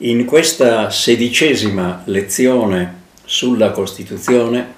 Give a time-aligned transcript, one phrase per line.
[0.00, 4.74] In questa sedicesima lezione sulla Costituzione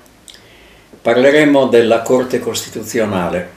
[1.03, 3.51] parleremo della Corte Costituzionale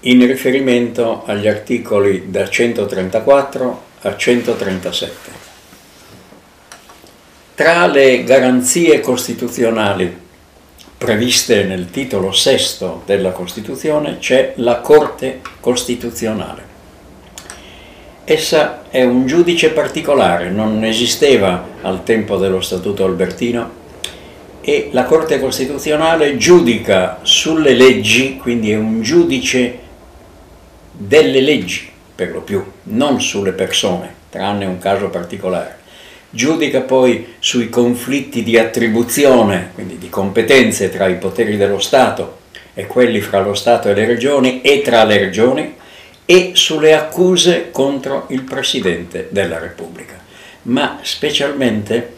[0.00, 5.30] in riferimento agli articoli da 134 a 137.
[7.54, 10.14] Tra le garanzie costituzionali
[10.98, 16.69] previste nel titolo sesto della Costituzione c'è la Corte Costituzionale.
[18.30, 23.68] Essa è un giudice particolare, non esisteva al tempo dello Statuto Albertino
[24.60, 29.78] e la Corte Costituzionale giudica sulle leggi, quindi è un giudice
[30.92, 35.78] delle leggi per lo più, non sulle persone, tranne un caso particolare.
[36.30, 42.38] Giudica poi sui conflitti di attribuzione, quindi di competenze tra i poteri dello Stato
[42.74, 45.78] e quelli fra lo Stato e le regioni e tra le regioni,
[46.30, 50.16] e sulle accuse contro il Presidente della Repubblica.
[50.62, 52.12] Ma specialmente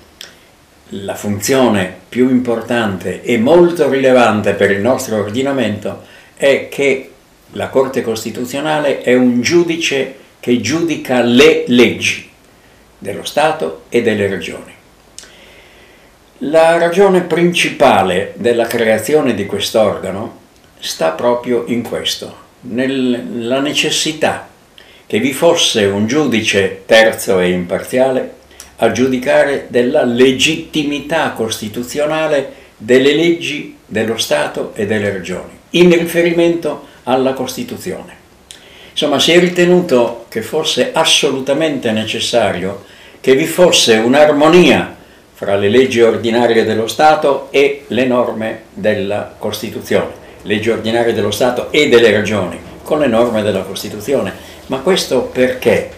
[0.89, 6.03] la funzione più importante e molto rilevante per il nostro ordinamento
[6.37, 7.11] è che
[7.53, 12.29] la Corte Costituzionale è un giudice che giudica le leggi
[12.99, 14.75] dello Stato e delle regioni.
[16.41, 20.41] La ragione principale della creazione di quest'organo
[20.81, 24.49] sta proprio in questo, nella necessità
[25.07, 28.35] che vi fosse un giudice terzo e imparziale
[28.77, 37.33] a giudicare della legittimità costituzionale delle leggi dello Stato e delle regioni, in riferimento alla
[37.35, 38.21] Costituzione.
[38.91, 42.85] Insomma, si è ritenuto che fosse assolutamente necessario
[43.21, 44.97] che vi fosse un'armonia
[45.35, 51.71] fra le leggi ordinarie dello Stato e le norme della Costituzione leggi ordinarie dello Stato
[51.71, 54.33] e delle regioni, con le norme della Costituzione.
[54.67, 55.91] Ma questo perché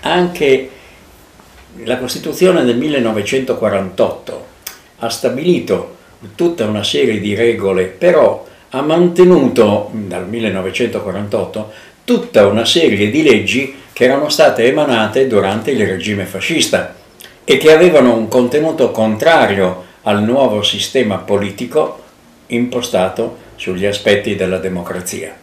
[0.00, 0.70] anche
[1.82, 4.46] la Costituzione del 1948
[4.98, 5.96] ha stabilito
[6.34, 11.72] tutta una serie di regole, però ha mantenuto dal 1948
[12.04, 16.94] tutta una serie di leggi che erano state emanate durante il regime fascista
[17.44, 22.02] e che avevano un contenuto contrario al nuovo sistema politico
[22.48, 25.36] impostato sugli aspetti della democrazia.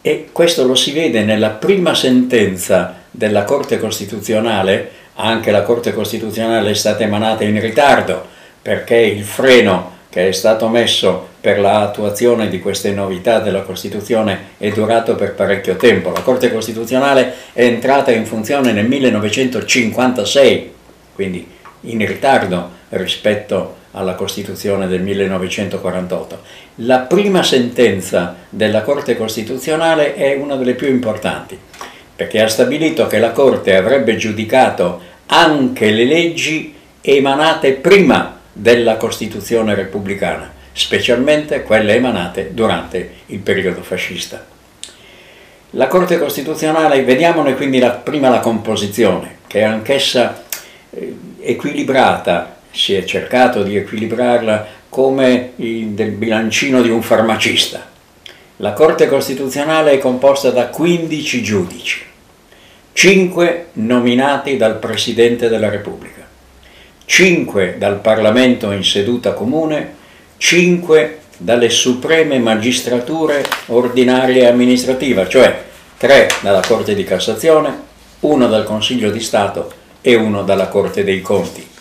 [0.00, 6.70] E questo lo si vede nella prima sentenza della Corte Costituzionale, anche la Corte Costituzionale
[6.70, 8.26] è stata emanata in ritardo
[8.62, 14.70] perché il freno che è stato messo per l'attuazione di queste novità della Costituzione è
[14.70, 16.10] durato per parecchio tempo.
[16.10, 20.72] La Corte Costituzionale è entrata in funzione nel 1956,
[21.14, 21.46] quindi
[21.82, 26.42] in ritardo rispetto alla Costituzione del 1948.
[26.76, 31.58] La prima sentenza della Corte Costituzionale è una delle più importanti,
[32.14, 39.74] perché ha stabilito che la Corte avrebbe giudicato anche le leggi emanate prima della Costituzione
[39.74, 44.44] repubblicana, specialmente quelle emanate durante il periodo fascista.
[45.72, 50.44] La Corte Costituzionale, vediamone quindi la, prima la composizione, che è anch'essa
[50.90, 57.86] eh, equilibrata si è cercato di equilibrarla come il bilancino di un farmacista.
[58.56, 62.02] La Corte Costituzionale è composta da 15 giudici,
[62.92, 66.26] 5 nominati dal Presidente della Repubblica,
[67.04, 69.94] 5 dal Parlamento in seduta comune,
[70.38, 75.64] 5 dalle supreme magistrature ordinarie e amministrativa, cioè
[75.96, 77.86] 3 dalla Corte di Cassazione,
[78.20, 81.76] 1 dal Consiglio di Stato e 1 dalla Corte dei Conti.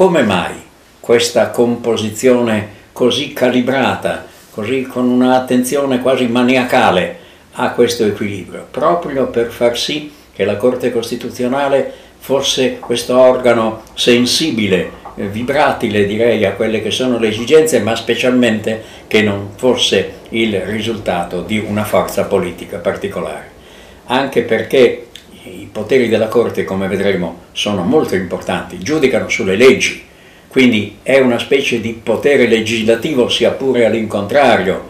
[0.00, 0.54] Come mai
[0.98, 7.18] questa composizione così calibrata, così con un'attenzione quasi maniacale
[7.52, 8.66] a questo equilibrio?
[8.70, 16.46] Proprio per far sì che la Corte Costituzionale fosse questo organo sensibile, eh, vibratile direi
[16.46, 21.84] a quelle che sono le esigenze, ma specialmente che non fosse il risultato di una
[21.84, 23.50] forza politica particolare.
[24.06, 25.08] Anche perché
[25.44, 30.02] i poteri della Corte, come vedremo, sono molto importanti, giudicano sulle leggi,
[30.48, 34.88] quindi è una specie di potere legislativo sia pure all'incontrario,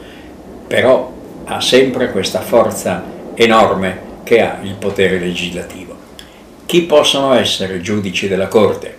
[0.66, 1.12] però
[1.44, 3.04] ha sempre questa forza
[3.34, 5.96] enorme che ha il potere legislativo.
[6.66, 8.96] Chi possono essere giudici della Corte?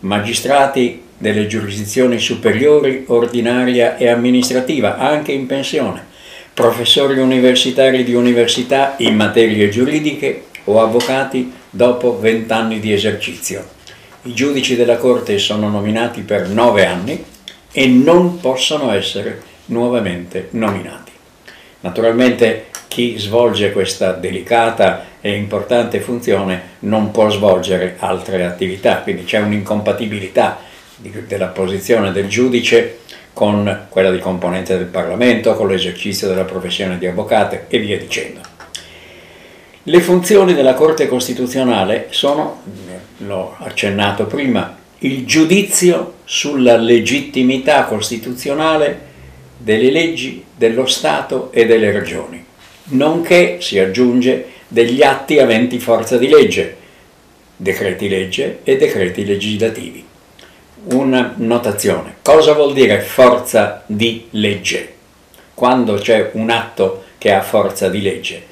[0.00, 6.04] Magistrati delle giurisdizioni superiori, ordinaria e amministrativa, anche in pensione,
[6.54, 13.64] professori universitari di università in materie giuridiche o avvocati dopo vent'anni di esercizio.
[14.22, 17.24] I giudici della Corte sono nominati per nove anni
[17.72, 21.10] e non possono essere nuovamente nominati.
[21.80, 29.38] Naturalmente chi svolge questa delicata e importante funzione non può svolgere altre attività, quindi c'è
[29.38, 30.58] un'incompatibilità
[31.26, 32.98] della posizione del giudice
[33.32, 38.51] con quella di componente del Parlamento, con l'esercizio della professione di avvocato e via dicendo.
[39.86, 42.62] Le funzioni della Corte Costituzionale sono,
[43.16, 49.10] l'ho accennato prima, il giudizio sulla legittimità costituzionale
[49.56, 52.44] delle leggi dello Stato e delle regioni,
[52.90, 56.76] nonché, si aggiunge, degli atti aventi forza di legge,
[57.56, 60.06] decreti legge e decreti legislativi.
[60.92, 62.18] Una notazione.
[62.22, 64.94] Cosa vuol dire forza di legge?
[65.54, 68.50] Quando c'è un atto che ha forza di legge.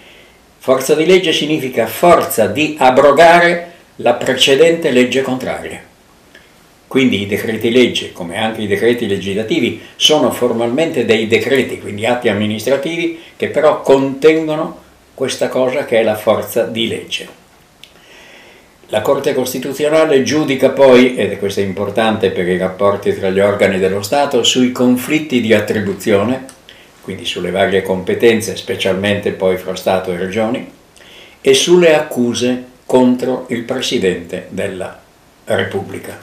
[0.63, 5.83] Forza di legge significa forza di abrogare la precedente legge contraria.
[6.87, 12.29] Quindi i decreti legge, come anche i decreti legislativi, sono formalmente dei decreti, quindi atti
[12.29, 14.77] amministrativi, che però contengono
[15.15, 17.29] questa cosa che è la forza di legge.
[18.89, 23.79] La Corte Costituzionale giudica poi, ed è questo importante per i rapporti tra gli organi
[23.79, 26.59] dello Stato, sui conflitti di attribuzione,
[27.03, 30.71] quindi sulle varie competenze, specialmente poi fra Stato e Regioni,
[31.41, 35.01] e sulle accuse contro il Presidente della
[35.45, 36.21] Repubblica.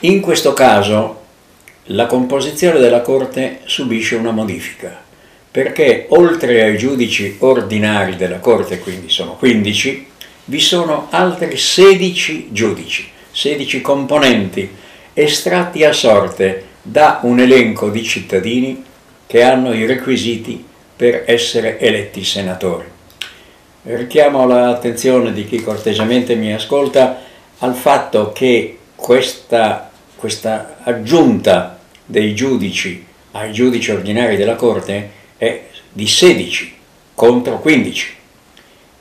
[0.00, 1.20] In questo caso
[1.86, 5.02] la composizione della Corte subisce una modifica
[5.52, 10.06] perché oltre ai giudici ordinari della Corte, quindi sono 15,
[10.46, 14.70] vi sono altri 16 giudici, 16 componenti
[15.12, 18.84] estratti a sorte da un elenco di cittadini
[19.26, 20.62] che hanno i requisiti
[20.96, 22.84] per essere eletti senatori.
[23.84, 27.20] Richiamo l'attenzione di chi cortesemente mi ascolta
[27.58, 36.06] al fatto che questa, questa aggiunta dei giudici ai giudici ordinari della Corte è di
[36.06, 36.74] 16
[37.14, 38.14] contro 15.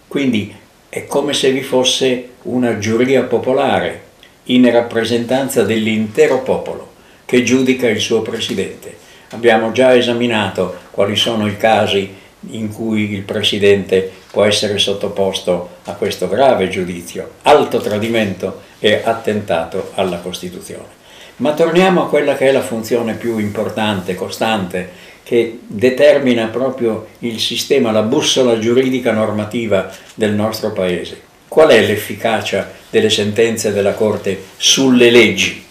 [0.08, 0.56] Quindi
[0.88, 4.10] è come se vi fosse una giuria popolare
[4.46, 6.91] in rappresentanza dell'intero popolo
[7.32, 8.94] che giudica il suo presidente.
[9.30, 12.14] Abbiamo già esaminato quali sono i casi
[12.50, 19.92] in cui il presidente può essere sottoposto a questo grave giudizio, alto tradimento e attentato
[19.96, 21.00] alla Costituzione.
[21.38, 24.90] Ma torniamo a quella che è la funzione più importante, costante
[25.24, 31.22] che determina proprio il sistema, la bussola giuridica normativa del nostro Paese.
[31.48, 35.70] Qual è l'efficacia delle sentenze della Corte sulle leggi?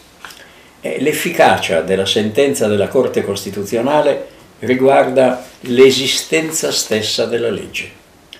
[0.82, 4.26] L'efficacia della sentenza della Corte Costituzionale
[4.60, 7.90] riguarda l'esistenza stessa della legge.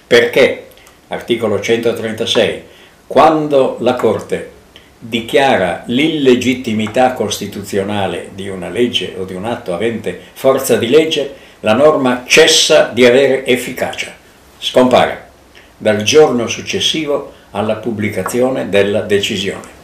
[0.07, 0.69] Perché?
[1.09, 2.63] Articolo 136.
[3.07, 4.51] Quando la Corte
[4.99, 11.75] dichiara l'illegittimità costituzionale di una legge o di un atto avente forza di legge, la
[11.75, 14.15] norma cessa di avere efficacia,
[14.59, 15.29] scompare
[15.77, 19.80] dal giorno successivo alla pubblicazione della decisione.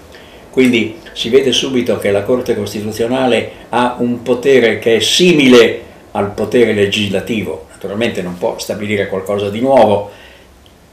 [0.57, 5.83] Quindi si vede subito che la Corte Costituzionale ha un potere che è simile
[6.13, 10.11] al potere legislativo, naturalmente non può stabilire qualcosa di nuovo,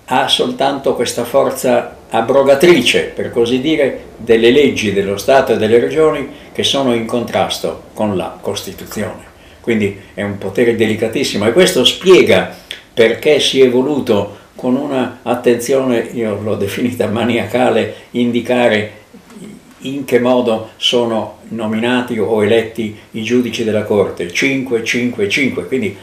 [0.04, 6.28] ha soltanto questa forza abrogatrice, per così dire, delle leggi dello Stato e delle regioni
[6.52, 9.23] che sono in contrasto con la Costituzione.
[9.61, 12.54] Quindi è un potere delicatissimo e questo spiega
[12.94, 19.03] perché si è voluto con una attenzione, io l'ho definita maniacale, indicare
[19.83, 25.97] in che modo sono nominati o eletti i giudici della Corte, 5, 5, 5, quindi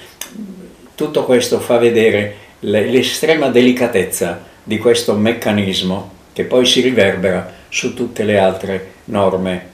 [0.94, 8.24] tutto questo fa vedere l'estrema delicatezza di questo meccanismo che poi si riverbera su tutte
[8.24, 9.68] le altre norme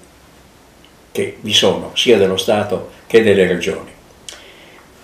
[1.13, 3.91] che vi sono, sia dello Stato che delle regioni.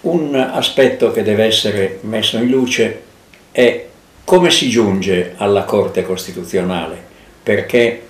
[0.02, 3.02] Un aspetto che deve essere messo in luce
[3.50, 3.86] è
[4.24, 7.10] come si giunge alla Corte Costituzionale
[7.42, 8.02] perché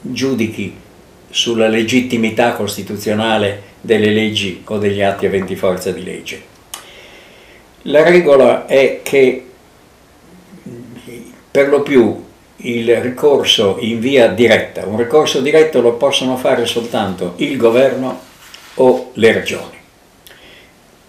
[0.00, 0.74] giudichi
[1.30, 6.42] sulla legittimità costituzionale delle leggi o degli atti aventi forza di legge.
[7.82, 9.44] La regola è che
[11.50, 12.24] per lo più
[12.56, 18.20] il ricorso in via diretta, un ricorso diretto lo possono fare soltanto il governo
[18.74, 19.76] o le regioni,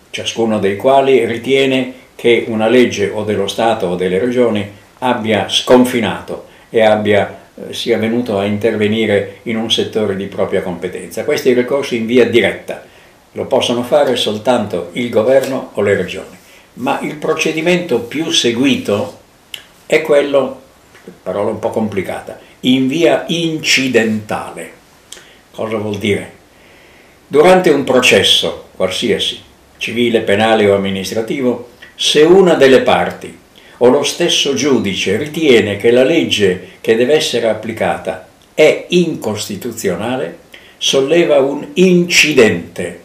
[0.09, 6.47] ciascuno dei quali ritiene che una legge o dello Stato o delle regioni abbia sconfinato
[6.69, 11.23] e abbia, sia venuto a intervenire in un settore di propria competenza.
[11.23, 12.83] Questi ricorsi in via diretta
[13.33, 16.37] lo possono fare soltanto il governo o le regioni,
[16.75, 19.19] ma il procedimento più seguito
[19.85, 20.61] è quello,
[21.21, 24.71] parola un po' complicata, in via incidentale.
[25.51, 26.31] Cosa vuol dire?
[27.27, 29.39] Durante un processo, qualsiasi,
[29.77, 33.35] civile, penale o amministrativo, Se una delle parti
[33.77, 40.39] o lo stesso giudice ritiene che la legge che deve essere applicata è incostituzionale,
[40.77, 43.01] solleva un incidente,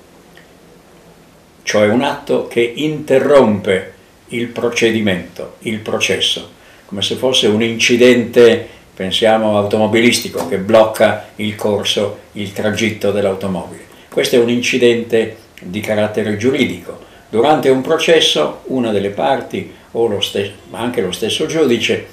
[1.62, 3.92] cioè un atto che interrompe
[4.28, 6.50] il procedimento, il processo,
[6.86, 13.84] come se fosse un incidente, pensiamo automobilistico, che blocca il corso, il tragitto dell'automobile.
[14.08, 17.10] Questo è un incidente di carattere giuridico.
[17.32, 20.20] Durante un processo una delle parti o lo
[20.68, 22.06] ma anche lo stesso giudice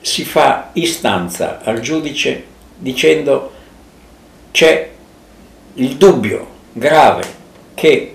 [0.00, 2.42] si fa istanza al giudice
[2.78, 3.52] dicendo
[4.50, 4.88] c'è
[5.74, 7.22] il dubbio grave
[7.74, 8.14] che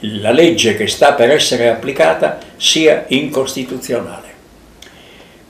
[0.00, 4.28] la legge che sta per essere applicata sia incostituzionale.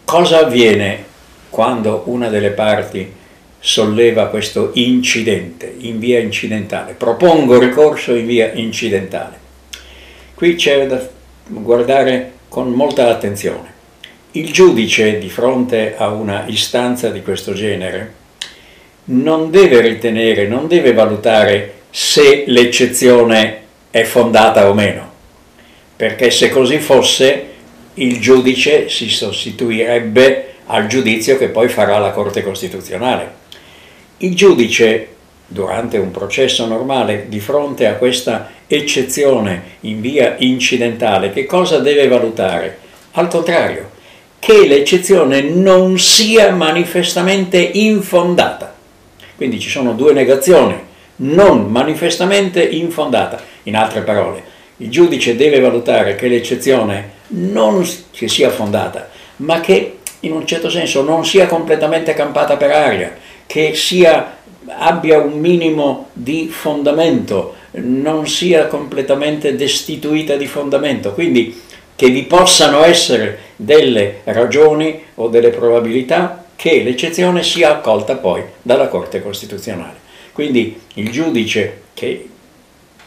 [0.05, 1.05] Cosa avviene
[1.51, 3.13] quando una delle parti
[3.61, 6.95] solleva questo incidente in via incidentale?
[6.95, 9.40] Propongo ricorso in via incidentale.
[10.41, 11.07] Qui c'è da
[11.49, 13.75] guardare con molta attenzione.
[14.31, 18.15] Il giudice di fronte a una istanza di questo genere
[19.05, 23.59] non deve ritenere, non deve valutare se l'eccezione
[23.91, 25.11] è fondata o meno,
[25.95, 27.45] perché se così fosse
[27.93, 33.31] il giudice si sostituirebbe al giudizio che poi farà la Corte Costituzionale.
[34.17, 35.09] Il giudice,
[35.47, 42.07] durante un processo normale, di fronte a questa eccezione in via incidentale, che cosa deve
[42.07, 42.79] valutare?
[43.13, 43.91] Al contrario,
[44.39, 48.73] che l'eccezione non sia manifestamente infondata.
[49.35, 50.79] Quindi ci sono due negazioni,
[51.17, 53.43] non manifestamente infondata.
[53.65, 54.43] In altre parole,
[54.77, 60.71] il giudice deve valutare che l'eccezione non che sia fondata, ma che in un certo
[60.71, 64.37] senso non sia completamente campata per aria, che sia,
[64.67, 71.13] abbia un minimo di fondamento, non sia completamente destituita di fondamento.
[71.13, 71.61] Quindi
[71.95, 78.89] che vi possano essere delle ragioni o delle probabilità che l'eccezione sia accolta poi dalla
[78.89, 79.97] Corte Costituzionale.
[80.33, 82.29] Quindi il giudice che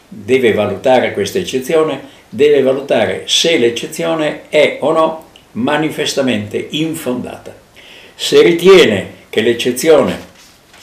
[0.08, 7.54] deve valutare questa eccezione, deve valutare se l'eccezione è o no manifestamente infondata.
[8.14, 10.32] Se ritiene che l'eccezione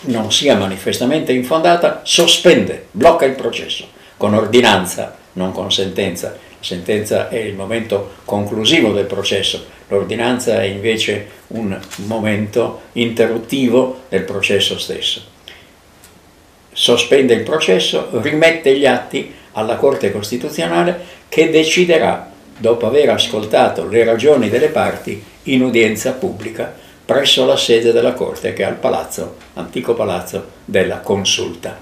[0.02, 6.28] non sia manifestamente infondata, sospende, blocca il processo con ordinanza, non con sentenza.
[6.30, 14.22] La sentenza è il momento conclusivo del processo, l'ordinanza è invece un momento interruttivo del
[14.22, 15.24] processo stesso.
[16.72, 24.04] Sospende il processo, rimette gli atti alla Corte Costituzionale che deciderà, dopo aver ascoltato le
[24.04, 26.76] ragioni delle parti, in udienza pubblica
[27.12, 31.78] presso la sede della Corte che è al palazzo, antico palazzo della Consulta.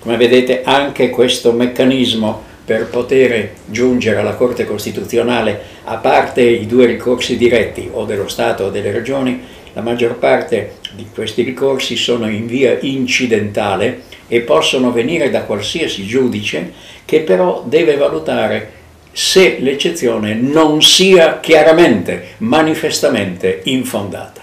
[0.00, 6.86] Come vedete anche questo meccanismo per poter giungere alla Corte Costituzionale, a parte i due
[6.86, 9.40] ricorsi diretti o dello Stato o delle Regioni,
[9.74, 16.04] la maggior parte di questi ricorsi sono in via incidentale e possono venire da qualsiasi
[16.04, 16.72] giudice
[17.04, 18.81] che però deve valutare
[19.12, 24.40] se l'eccezione non sia chiaramente, manifestamente infondata.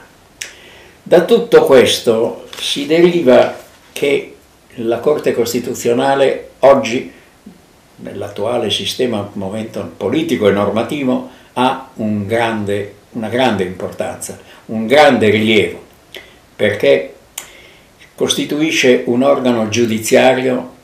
[1.01, 3.57] Da tutto questo si deriva
[3.91, 4.35] che
[4.75, 7.11] la Corte Costituzionale oggi,
[7.97, 14.37] nell'attuale sistema momento politico e normativo, ha un grande, una grande importanza
[14.69, 15.83] un grande rilievo
[16.55, 17.13] perché
[18.15, 20.75] costituisce un organo giudiziario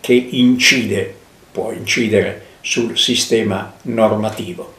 [0.00, 1.14] che incide,
[1.50, 4.72] può incidere sul sistema normativo,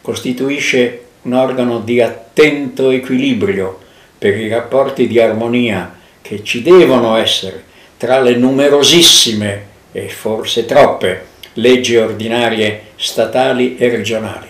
[0.00, 3.80] costituisce un organo di attento equilibrio
[4.16, 7.62] per i rapporti di armonia che ci devono essere
[7.98, 14.48] tra le numerosissime e forse troppe leggi ordinarie statali e regionali.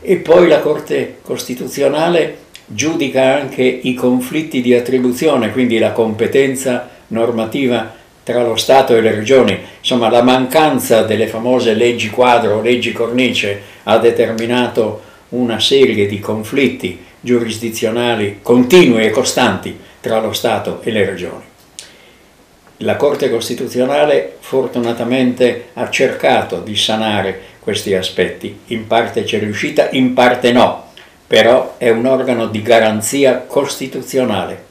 [0.00, 7.94] E poi la Corte Costituzionale giudica anche i conflitti di attribuzione, quindi la competenza normativa
[8.26, 13.62] tra lo Stato e le regioni, insomma la mancanza delle famose leggi quadro, leggi cornice
[13.84, 21.04] ha determinato una serie di conflitti giurisdizionali continui e costanti tra lo Stato e le
[21.04, 21.44] regioni.
[22.78, 30.14] La Corte Costituzionale fortunatamente ha cercato di sanare questi aspetti, in parte c'è riuscita, in
[30.14, 30.86] parte no,
[31.28, 34.64] però è un organo di garanzia costituzionale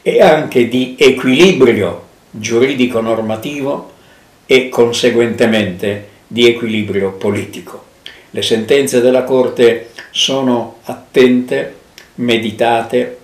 [0.00, 2.04] e anche di equilibrio
[2.38, 3.92] giuridico-normativo
[4.46, 7.84] e conseguentemente di equilibrio politico.
[8.30, 11.74] Le sentenze della Corte sono attente,
[12.16, 13.18] meditate,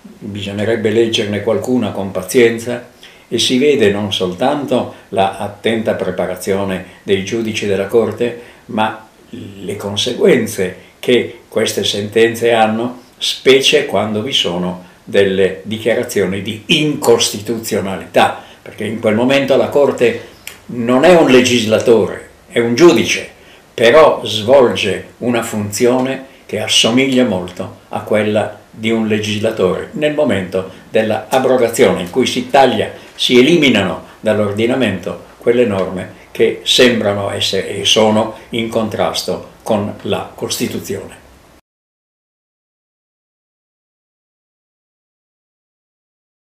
[0.00, 2.88] bisognerebbe leggerne qualcuna con pazienza
[3.28, 10.76] e si vede non soltanto la attenta preparazione dei giudici della Corte, ma le conseguenze
[10.98, 19.14] che queste sentenze hanno, specie quando vi sono delle dichiarazioni di incostituzionalità, perché in quel
[19.14, 20.34] momento la Corte
[20.66, 23.30] non è un legislatore, è un giudice,
[23.72, 32.02] però svolge una funzione che assomiglia molto a quella di un legislatore nel momento dell'abrogazione
[32.02, 38.68] in cui si taglia, si eliminano dall'ordinamento quelle norme che sembrano essere e sono in
[38.68, 41.25] contrasto con la Costituzione.